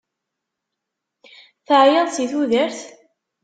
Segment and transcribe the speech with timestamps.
[1.65, 2.79] Teεyiḍ si tudert?